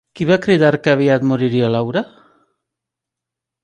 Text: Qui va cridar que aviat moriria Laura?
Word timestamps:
Qui 0.19 0.25
va 0.29 0.37
cridar 0.45 0.71
que 0.87 0.95
aviat 0.97 1.29
moriria 1.33 1.71
Laura? 1.77 2.05